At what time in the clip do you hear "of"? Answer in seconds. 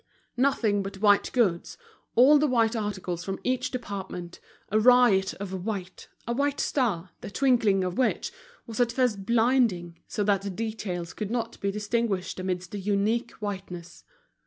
5.35-5.63, 7.83-7.99